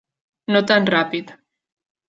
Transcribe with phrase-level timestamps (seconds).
[0.55, 1.37] No tan ràpid.